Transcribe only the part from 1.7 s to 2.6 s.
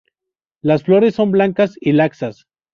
y laxas.